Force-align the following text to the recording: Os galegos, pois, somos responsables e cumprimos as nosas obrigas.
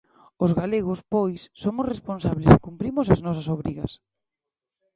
Os 0.43 0.51
galegos, 0.59 0.99
pois, 1.13 1.41
somos 1.63 1.89
responsables 1.93 2.49
e 2.55 2.63
cumprimos 2.65 3.07
as 3.13 3.23
nosas 3.25 3.47
obrigas. 3.55 3.91